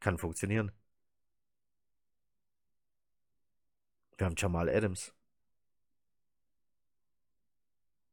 Kann 0.00 0.18
funktionieren. 0.18 0.72
Wir 4.18 4.26
haben 4.26 4.34
Jamal 4.36 4.68
Adams. 4.68 5.14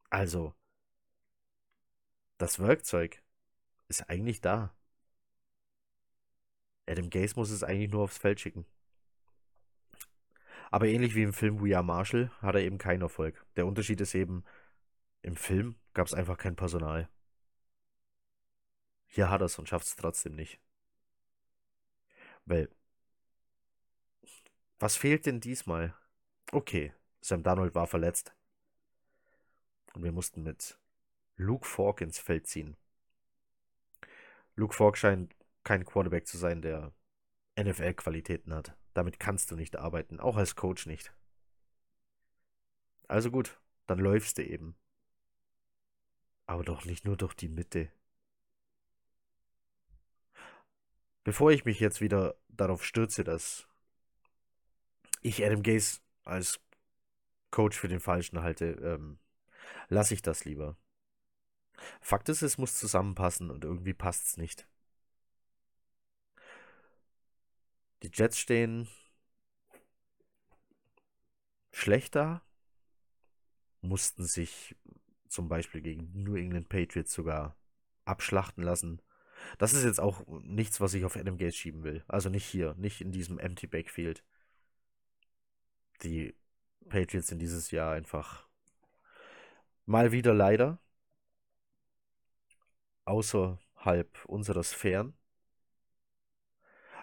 Also, 0.09 0.53
das 2.37 2.59
Werkzeug 2.59 3.21
ist 3.89 4.09
eigentlich 4.09 4.41
da. 4.41 4.73
Adam 6.87 7.09
Gaze 7.09 7.35
muss 7.35 7.51
es 7.51 7.63
eigentlich 7.63 7.91
nur 7.91 8.03
aufs 8.03 8.17
Feld 8.17 8.39
schicken. 8.39 8.65
Aber 10.71 10.87
ähnlich 10.87 11.15
wie 11.15 11.23
im 11.23 11.33
Film 11.33 11.61
We 11.63 11.75
Are 11.75 11.83
Marshall 11.83 12.31
hat 12.41 12.55
er 12.55 12.61
eben 12.61 12.77
keinen 12.77 13.01
Erfolg. 13.01 13.43
Der 13.55 13.65
Unterschied 13.65 14.01
ist 14.01 14.15
eben, 14.15 14.43
im 15.21 15.35
Film 15.35 15.75
gab 15.93 16.07
es 16.07 16.13
einfach 16.13 16.37
kein 16.37 16.55
Personal. 16.55 17.09
Hier 19.09 19.29
hat 19.29 19.41
er 19.41 19.45
es 19.45 19.59
und 19.59 19.67
schafft 19.67 19.87
es 19.87 19.95
trotzdem 19.95 20.35
nicht. 20.35 20.59
Weil, 22.45 22.69
was 24.79 24.95
fehlt 24.95 25.25
denn 25.25 25.41
diesmal? 25.41 25.93
Okay, 26.51 26.93
Sam 27.21 27.43
Darnold 27.43 27.75
war 27.75 27.87
verletzt. 27.87 28.33
Und 29.93 30.03
wir 30.03 30.11
mussten 30.11 30.43
mit 30.43 30.77
Luke 31.35 31.67
Falk 31.67 32.01
ins 32.01 32.19
Feld 32.19 32.47
ziehen. 32.47 32.77
Luke 34.55 34.75
Falk 34.75 34.97
scheint 34.97 35.35
kein 35.63 35.85
Quarterback 35.85 36.27
zu 36.27 36.37
sein, 36.37 36.61
der 36.61 36.93
NFL-Qualitäten 37.57 38.53
hat. 38.53 38.77
Damit 38.93 39.19
kannst 39.19 39.51
du 39.51 39.55
nicht 39.55 39.75
arbeiten, 39.75 40.19
auch 40.19 40.37
als 40.37 40.55
Coach 40.55 40.85
nicht. 40.85 41.13
Also 43.07 43.31
gut, 43.31 43.59
dann 43.87 43.99
läufst 43.99 44.37
du 44.37 44.45
eben. 44.45 44.75
Aber 46.45 46.63
doch 46.63 46.85
nicht 46.85 47.05
nur 47.05 47.17
durch 47.17 47.33
die 47.33 47.49
Mitte. 47.49 47.91
Bevor 51.23 51.51
ich 51.51 51.65
mich 51.65 51.79
jetzt 51.79 52.01
wieder 52.01 52.35
darauf 52.47 52.83
stürze, 52.83 53.23
dass 53.23 53.67
ich 55.21 55.45
Adam 55.45 55.63
Gaze 55.63 55.99
als 56.23 56.59
Coach 57.51 57.77
für 57.77 57.87
den 57.87 57.99
Falschen 57.99 58.41
halte, 58.41 58.65
ähm, 58.83 59.19
lasse 59.89 60.13
ich 60.13 60.21
das 60.21 60.45
lieber. 60.45 60.77
Fakt 62.01 62.29
ist, 62.29 62.41
es 62.41 62.57
muss 62.57 62.77
zusammenpassen 62.77 63.49
und 63.51 63.63
irgendwie 63.63 63.93
passt 63.93 64.27
es 64.27 64.37
nicht. 64.37 64.67
Die 68.03 68.11
Jets 68.13 68.39
stehen 68.39 68.87
schlechter, 71.71 72.41
mussten 73.81 74.25
sich 74.25 74.75
zum 75.27 75.47
Beispiel 75.47 75.81
gegen 75.81 76.23
New 76.23 76.35
England 76.35 76.69
Patriots 76.69 77.13
sogar 77.13 77.55
abschlachten 78.05 78.63
lassen. 78.63 79.01
Das 79.57 79.73
ist 79.73 79.83
jetzt 79.83 79.99
auch 79.99 80.25
nichts, 80.27 80.81
was 80.81 80.93
ich 80.93 81.05
auf 81.05 81.15
Adam 81.15 81.37
Gates 81.37 81.55
schieben 81.55 81.83
will. 81.83 82.03
Also 82.07 82.29
nicht 82.29 82.45
hier, 82.45 82.75
nicht 82.75 83.01
in 83.01 83.11
diesem 83.11 83.39
Empty 83.39 83.67
Backfield. 83.67 84.23
Die 86.03 86.35
Patriots 86.87 87.27
sind 87.27 87.39
dieses 87.39 87.71
Jahr 87.71 87.93
einfach 87.93 88.47
mal 89.85 90.11
wieder 90.11 90.33
leider 90.33 90.79
außerhalb 93.05 94.25
unserer 94.25 94.63
Sphären 94.63 95.13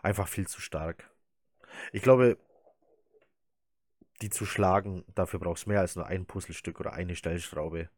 einfach 0.03 0.29
viel 0.29 0.47
zu 0.47 0.61
stark. 0.61 1.11
Ich 1.93 2.03
glaube, 2.03 2.39
die 4.23 4.31
zu 4.31 4.47
schlagen, 4.47 5.05
dafür 5.15 5.41
brauchst 5.41 5.67
du 5.67 5.71
mehr 5.71 5.81
als 5.81 5.97
nur 5.97 6.07
ein 6.07 6.27
Puzzlestück 6.27 6.81
oder 6.81 6.93
eine 6.93 7.17
Stellschraube. 7.17 7.91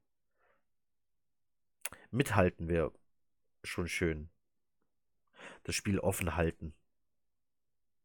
Mithalten 2.11 2.69
wäre 2.69 2.93
schon 3.69 3.89
schön. 3.89 4.31
Das 5.65 5.75
Spiel 5.75 5.99
offen 5.99 6.37
halten. 6.37 6.75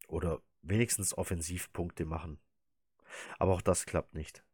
Oder 0.08 0.42
wenigstens 0.62 1.16
Offensivpunkte 1.16 2.04
machen. 2.04 2.38
Aber 3.38 3.52
auch 3.54 3.62
das 3.62 3.86
klappt 3.86 4.14
nicht. 4.14 4.44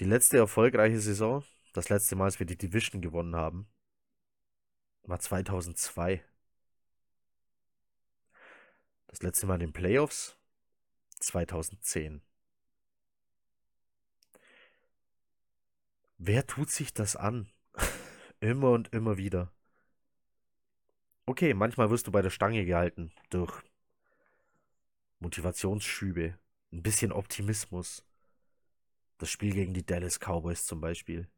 Die 0.00 0.04
letzte 0.04 0.36
erfolgreiche 0.38 1.00
Saison, 1.00 1.42
das 1.72 1.88
letzte 1.88 2.16
Mal, 2.16 2.24
als 2.26 2.38
wir 2.38 2.46
die 2.46 2.56
Division 2.56 3.00
gewonnen 3.00 3.34
haben, 3.34 3.66
war 5.04 5.18
2002. 5.20 6.22
Das 9.08 9.22
letzte 9.22 9.46
Mal 9.46 9.54
in 9.54 9.60
den 9.60 9.72
Playoffs 9.72 10.36
2010. 11.20 12.22
Wer 16.18 16.46
tut 16.46 16.70
sich 16.70 16.94
das 16.94 17.16
an? 17.16 17.48
immer 18.40 18.70
und 18.70 18.92
immer 18.92 19.16
wieder. 19.16 19.52
Okay, 21.26 21.54
manchmal 21.54 21.90
wirst 21.90 22.06
du 22.06 22.12
bei 22.12 22.22
der 22.22 22.30
Stange 22.30 22.64
gehalten 22.64 23.12
durch 23.30 23.62
Motivationsschübe, 25.18 26.38
ein 26.72 26.82
bisschen 26.82 27.12
Optimismus. 27.12 28.04
Das 29.18 29.30
Spiel 29.30 29.54
gegen 29.54 29.74
die 29.74 29.84
Dallas 29.84 30.20
Cowboys 30.20 30.66
zum 30.66 30.80
Beispiel. 30.80 31.28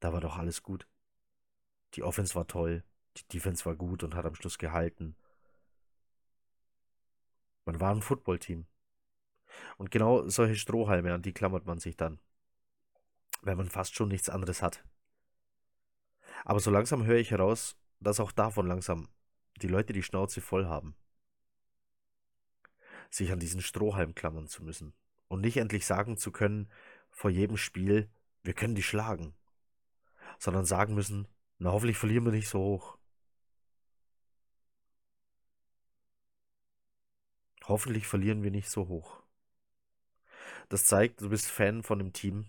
Da 0.00 0.12
war 0.12 0.20
doch 0.20 0.36
alles 0.36 0.62
gut. 0.62 0.86
Die 1.94 2.02
Offense 2.02 2.34
war 2.34 2.46
toll, 2.46 2.82
die 3.16 3.28
Defense 3.28 3.64
war 3.64 3.76
gut 3.76 4.02
und 4.02 4.14
hat 4.14 4.26
am 4.26 4.34
Schluss 4.34 4.58
gehalten. 4.58 5.16
Man 7.66 7.80
war 7.80 7.94
ein 7.94 8.00
Footballteam. 8.00 8.64
Und 9.76 9.90
genau 9.90 10.28
solche 10.28 10.56
Strohhalme, 10.56 11.12
an 11.12 11.22
die 11.22 11.32
klammert 11.32 11.66
man 11.66 11.78
sich 11.78 11.96
dann. 11.96 12.18
Wenn 13.42 13.58
man 13.58 13.68
fast 13.68 13.94
schon 13.94 14.08
nichts 14.08 14.28
anderes 14.28 14.62
hat. 14.62 14.84
Aber 16.44 16.60
so 16.60 16.70
langsam 16.70 17.04
höre 17.04 17.18
ich 17.18 17.32
heraus, 17.32 17.76
dass 18.00 18.20
auch 18.20 18.32
davon 18.32 18.66
langsam 18.66 19.08
die 19.62 19.68
Leute 19.68 19.92
die 19.92 20.02
Schnauze 20.02 20.40
voll 20.40 20.66
haben. 20.66 20.94
Sich 23.10 23.32
an 23.32 23.40
diesen 23.40 23.60
Strohhalm 23.60 24.14
klammern 24.14 24.46
zu 24.46 24.62
müssen. 24.62 24.94
Und 25.28 25.40
nicht 25.40 25.56
endlich 25.56 25.86
sagen 25.86 26.16
zu 26.16 26.30
können, 26.30 26.70
vor 27.10 27.30
jedem 27.30 27.56
Spiel, 27.56 28.08
wir 28.42 28.54
können 28.54 28.74
die 28.74 28.82
schlagen. 28.82 29.34
Sondern 30.38 30.64
sagen 30.64 30.94
müssen, 30.94 31.26
na 31.58 31.72
hoffentlich 31.72 31.96
verlieren 31.96 32.24
wir 32.24 32.32
nicht 32.32 32.48
so 32.48 32.60
hoch. 32.60 32.95
Hoffentlich 37.68 38.06
verlieren 38.06 38.42
wir 38.42 38.50
nicht 38.50 38.70
so 38.70 38.88
hoch. 38.88 39.22
Das 40.68 40.86
zeigt, 40.86 41.20
du 41.20 41.28
bist 41.28 41.46
Fan 41.46 41.82
von 41.82 42.00
einem 42.00 42.12
Team, 42.12 42.46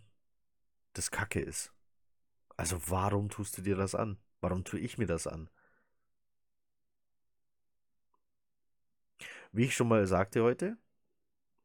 das 0.94 1.12
Kacke 1.12 1.40
ist. 1.40 1.74
Also 2.56 2.80
warum 2.88 3.30
tust 3.30 3.58
du 3.58 3.62
dir 3.62 3.76
das 3.76 3.96
an? 3.96 4.18
Warum 4.42 4.64
tue 4.64 4.80
ich 4.80 4.98
mir 4.98 5.08
das 5.08 5.28
an? 5.28 5.50
Wie 9.52 9.66
ich 9.66 9.76
schon 9.76 9.88
mal 9.88 10.06
sagte 10.06 10.44
heute, 10.44 10.78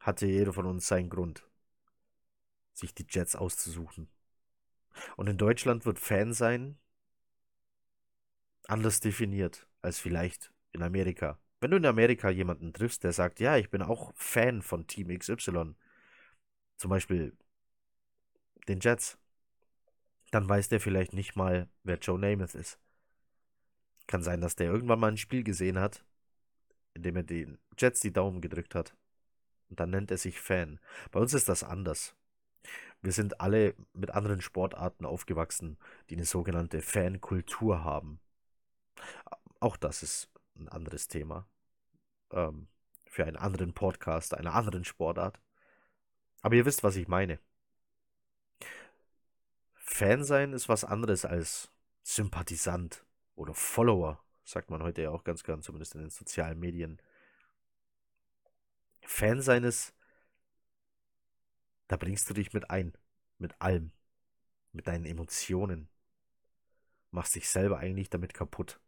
hatte 0.00 0.26
jeder 0.26 0.52
von 0.52 0.66
uns 0.66 0.86
seinen 0.86 1.10
Grund, 1.10 1.46
sich 2.72 2.94
die 2.94 3.06
Jets 3.08 3.36
auszusuchen. 3.36 4.08
Und 5.16 5.28
in 5.28 5.38
Deutschland 5.38 5.84
wird 5.84 5.98
Fan 5.98 6.32
sein 6.32 6.78
anders 8.66 9.00
definiert 9.00 9.66
als 9.80 9.98
vielleicht 9.98 10.52
in 10.72 10.82
Amerika. 10.82 11.38
Wenn 11.62 11.70
du 11.70 11.76
in 11.76 11.86
Amerika 11.86 12.28
jemanden 12.28 12.72
triffst, 12.72 13.04
der 13.04 13.12
sagt, 13.12 13.38
ja, 13.38 13.56
ich 13.56 13.70
bin 13.70 13.82
auch 13.82 14.12
Fan 14.16 14.62
von 14.62 14.88
Team 14.88 15.16
XY, 15.16 15.76
zum 16.76 16.90
Beispiel 16.90 17.36
den 18.66 18.80
Jets, 18.80 19.16
dann 20.32 20.48
weiß 20.48 20.70
der 20.70 20.80
vielleicht 20.80 21.12
nicht 21.12 21.36
mal, 21.36 21.68
wer 21.84 21.98
Joe 21.98 22.18
Namath 22.18 22.56
ist. 22.56 22.80
Kann 24.08 24.24
sein, 24.24 24.40
dass 24.40 24.56
der 24.56 24.72
irgendwann 24.72 24.98
mal 24.98 25.12
ein 25.12 25.16
Spiel 25.16 25.44
gesehen 25.44 25.78
hat, 25.78 26.04
in 26.94 27.04
dem 27.04 27.14
er 27.14 27.22
den 27.22 27.58
Jets 27.78 28.00
die 28.00 28.12
Daumen 28.12 28.40
gedrückt 28.40 28.74
hat. 28.74 28.96
Und 29.70 29.78
dann 29.78 29.90
nennt 29.90 30.10
er 30.10 30.18
sich 30.18 30.40
Fan. 30.40 30.80
Bei 31.12 31.20
uns 31.20 31.32
ist 31.32 31.48
das 31.48 31.62
anders. 31.62 32.16
Wir 33.02 33.12
sind 33.12 33.40
alle 33.40 33.76
mit 33.92 34.10
anderen 34.10 34.40
Sportarten 34.40 35.06
aufgewachsen, 35.06 35.78
die 36.10 36.16
eine 36.16 36.24
sogenannte 36.24 36.82
Fankultur 36.82 37.84
haben. 37.84 38.18
Auch 39.60 39.76
das 39.76 40.02
ist 40.02 40.28
ein 40.56 40.68
anderes 40.68 41.06
Thema. 41.06 41.46
Ähm, 42.32 42.68
für 43.06 43.26
einen 43.26 43.36
anderen 43.36 43.74
Podcast, 43.74 44.34
einer 44.34 44.54
anderen 44.54 44.84
Sportart. 44.84 45.38
Aber 46.40 46.54
ihr 46.54 46.64
wisst, 46.64 46.82
was 46.82 46.96
ich 46.96 47.08
meine. 47.08 47.38
Fan 49.74 50.24
sein 50.24 50.54
ist 50.54 50.70
was 50.70 50.84
anderes 50.84 51.26
als 51.26 51.70
Sympathisant 52.02 53.04
oder 53.34 53.52
Follower, 53.52 54.24
sagt 54.44 54.70
man 54.70 54.82
heute 54.82 55.02
ja 55.02 55.10
auch 55.10 55.24
ganz 55.24 55.44
gern, 55.44 55.60
zumindest 55.60 55.94
in 55.94 56.00
den 56.00 56.10
sozialen 56.10 56.58
Medien. 56.58 57.00
Fan 59.02 59.42
sein 59.42 59.62
ist, 59.64 59.94
da 61.88 61.96
bringst 61.96 62.30
du 62.30 62.34
dich 62.34 62.54
mit 62.54 62.70
ein, 62.70 62.94
mit 63.36 63.60
allem, 63.60 63.92
mit 64.72 64.86
deinen 64.86 65.04
Emotionen, 65.04 65.88
machst 67.10 67.34
dich 67.34 67.48
selber 67.48 67.78
eigentlich 67.78 68.08
damit 68.08 68.32
kaputt. 68.32 68.80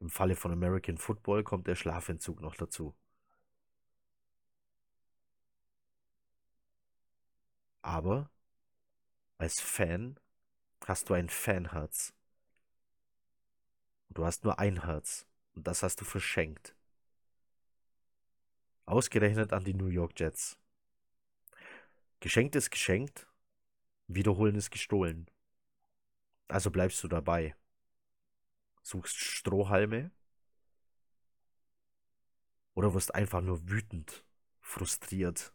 Im 0.00 0.08
Falle 0.08 0.34
von 0.34 0.50
American 0.50 0.96
Football 0.96 1.44
kommt 1.44 1.66
der 1.66 1.76
Schlafentzug 1.76 2.40
noch 2.40 2.56
dazu. 2.56 2.94
Aber 7.82 8.30
als 9.36 9.60
Fan 9.60 10.18
hast 10.86 11.10
du 11.10 11.14
ein 11.14 11.28
Fanherz. 11.28 12.14
Und 14.08 14.18
du 14.18 14.24
hast 14.24 14.44
nur 14.44 14.58
ein 14.58 14.84
Herz. 14.84 15.26
Und 15.54 15.66
das 15.66 15.82
hast 15.82 16.00
du 16.00 16.04
verschenkt. 16.04 16.74
Ausgerechnet 18.86 19.52
an 19.52 19.64
die 19.64 19.74
New 19.74 19.86
York 19.88 20.18
Jets. 20.18 20.58
Geschenkt 22.20 22.56
ist 22.56 22.70
geschenkt, 22.70 23.26
wiederholen 24.08 24.56
ist 24.56 24.70
gestohlen. 24.70 25.26
Also 26.48 26.70
bleibst 26.70 27.02
du 27.04 27.08
dabei 27.08 27.54
suchst 28.82 29.16
Strohhalme 29.16 30.10
oder 32.74 32.94
wirst 32.94 33.14
einfach 33.14 33.40
nur 33.40 33.68
wütend, 33.68 34.24
frustriert, 34.60 35.52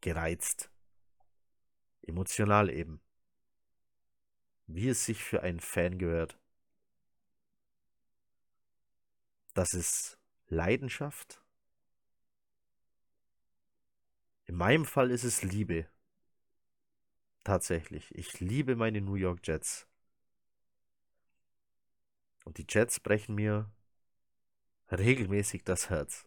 gereizt, 0.00 0.70
emotional 2.02 2.70
eben, 2.70 3.00
wie 4.66 4.88
es 4.88 5.04
sich 5.04 5.22
für 5.22 5.42
einen 5.42 5.60
Fan 5.60 5.98
gehört. 5.98 6.38
Das 9.54 9.74
ist 9.74 10.18
Leidenschaft. 10.46 11.42
In 14.46 14.56
meinem 14.56 14.84
Fall 14.84 15.10
ist 15.10 15.24
es 15.24 15.42
Liebe. 15.42 15.86
Tatsächlich. 17.44 18.14
Ich 18.14 18.40
liebe 18.40 18.76
meine 18.76 19.00
New 19.00 19.14
York 19.14 19.46
Jets. 19.46 19.89
Und 22.44 22.58
die 22.58 22.66
Jets 22.68 23.00
brechen 23.00 23.34
mir 23.34 23.70
regelmäßig 24.90 25.64
das 25.64 25.90
Herz. 25.90 26.26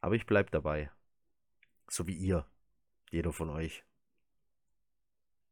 Aber 0.00 0.14
ich 0.14 0.26
bleib 0.26 0.50
dabei. 0.50 0.90
So 1.88 2.06
wie 2.06 2.16
ihr. 2.16 2.46
Jeder 3.10 3.32
von 3.32 3.50
euch. 3.50 3.84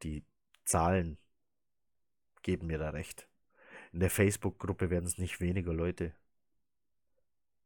Die 0.02 0.24
Zahlen 0.64 1.18
geben 2.42 2.68
mir 2.68 2.78
da 2.78 2.90
recht. 2.90 3.28
In 3.92 4.00
der 4.00 4.10
Facebook-Gruppe 4.10 4.90
werden 4.90 5.06
es 5.06 5.18
nicht 5.18 5.40
weniger 5.40 5.72
Leute. 5.72 6.14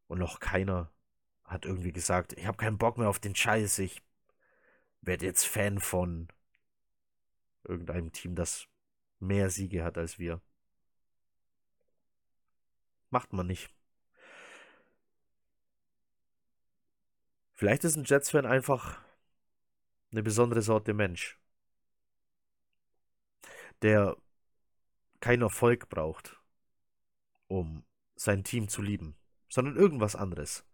Und 0.09 0.19
noch 0.19 0.41
keiner 0.41 0.91
hat 1.45 1.65
irgendwie 1.65 1.93
gesagt, 1.93 2.33
ich 2.35 2.47
habe 2.47 2.57
keinen 2.57 2.79
Bock 2.79 2.99
mehr 2.99 3.09
auf 3.09 3.19
den 3.19 3.35
Scheiß, 3.35 3.79
ich 3.81 4.03
werde 5.03 5.27
jetzt 5.27 5.45
Fan 5.45 5.81
von 5.81 6.29
irgendeinem 7.65 8.13
Team, 8.13 8.35
das 8.35 8.67
mehr 9.23 9.51
Siege 9.51 9.85
hat 9.85 9.97
als 9.97 10.19
wir. 10.19 10.41
Macht 13.11 13.33
man 13.33 13.47
nicht. 13.47 13.71
Vielleicht 17.53 17.85
ist 17.85 17.97
ein 17.97 18.05
Jets-Fan 18.05 18.47
einfach 18.47 19.01
eine 20.11 20.23
besondere 20.23 20.63
Sorte 20.63 20.95
Mensch, 20.95 21.39
der 23.83 24.17
keinen 25.21 25.43
Erfolg 25.43 25.89
braucht, 25.89 26.41
um 27.47 27.85
sein 28.17 28.43
Team 28.45 28.69
zu 28.69 28.83
lieben, 28.83 29.17
sondern 29.49 29.77
irgendwas 29.77 30.17
anderes. 30.17 30.65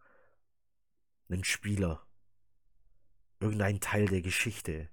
Einen 1.29 1.45
Spieler, 1.45 2.07
irgendein 3.41 3.81
Teil 3.81 4.07
der 4.07 4.23
Geschichte, 4.23 4.89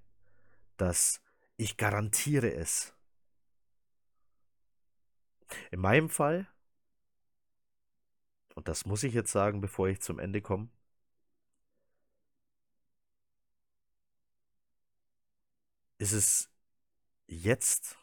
das 0.76 1.22
ich 1.56 1.78
garantiere 1.78 2.52
es 2.52 2.95
in 5.70 5.80
meinem 5.80 6.08
Fall, 6.08 6.46
und 8.54 8.68
das 8.68 8.86
muss 8.86 9.02
ich 9.02 9.14
jetzt 9.14 9.32
sagen, 9.32 9.60
bevor 9.60 9.88
ich 9.88 10.00
zum 10.00 10.18
Ende 10.18 10.40
komme, 10.40 10.68
ist 15.98 16.12
es 16.12 16.50
jetzt 17.26 17.98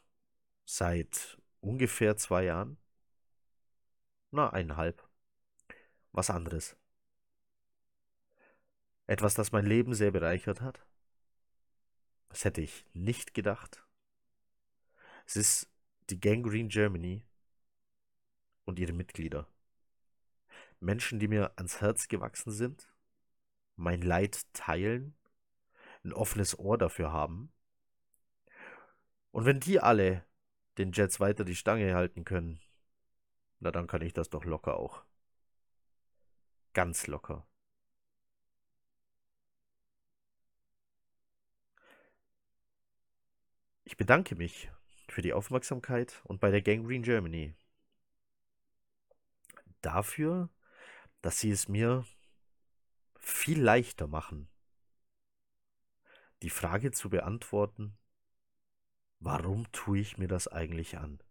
seit 0.66 1.38
ungefähr 1.62 2.18
zwei 2.18 2.46
Jahren, 2.46 2.78
na 4.32 4.50
eineinhalb, 4.50 5.08
was 6.12 6.30
anderes. 6.30 6.76
Etwas, 9.06 9.34
das 9.34 9.52
mein 9.52 9.66
Leben 9.66 9.94
sehr 9.94 10.12
bereichert 10.12 10.62
hat. 10.62 10.86
Das 12.30 12.46
hätte 12.46 12.62
ich 12.62 12.86
nicht 12.94 13.34
gedacht. 13.34 13.86
Es 15.26 15.36
ist 15.36 15.70
die 16.10 16.20
Gangrene 16.20 16.70
Germany 16.70 17.24
und 18.65 18.80
ihre 18.80 18.93
Mitglieder. 18.93 19.47
Menschen, 20.80 21.19
die 21.19 21.28
mir 21.28 21.54
ans 21.58 21.82
Herz 21.82 22.08
gewachsen 22.08 22.52
sind, 22.52 22.93
mein 23.76 24.02
Leid 24.02 24.41
teilen, 24.54 25.15
ein 26.04 26.13
offenes 26.13 26.58
Ohr 26.60 26.78
dafür 26.78 27.12
haben. 27.12 27.52
Und 29.32 29.45
wenn 29.45 29.60
die 29.60 29.80
alle 29.80 30.26
den 30.78 30.91
Jets 30.91 31.19
weiter 31.19 31.45
die 31.45 31.56
Stange 31.56 31.95
halten 31.95 32.26
können, 32.26 32.60
na 33.60 33.71
dann 33.71 33.88
kann 33.88 34.02
ich 34.02 34.13
das 34.13 34.30
doch 34.30 34.43
locker 34.43 34.78
auch. 34.78 35.04
Ganz 36.73 37.08
locker. 37.08 37.47
Ich 43.86 43.97
bedanke 43.97 44.36
mich 44.36 44.71
für 45.08 45.21
die 45.21 45.34
Aufmerksamkeit 45.34 46.21
und 46.26 46.39
bei 46.39 46.49
der 46.52 46.62
Gangrene 46.62 47.04
Germany 47.04 47.54
dafür, 49.86 50.50
dass 51.22 51.39
sie 51.39 51.52
es 51.52 51.67
mir 51.67 52.06
viel 53.19 53.62
leichter 53.62 54.08
machen, 54.08 54.50
die 56.41 56.50
Frage 56.50 56.91
zu 56.91 57.10
beantworten, 57.10 57.98
warum 59.19 59.72
tue 59.72 60.00
ich 60.00 60.17
mir 60.17 60.28
das 60.28 60.48
eigentlich 60.48 60.98
an? 60.98 61.22